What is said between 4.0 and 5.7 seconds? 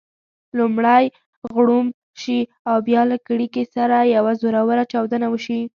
یوه زوروره چاودنه وشي.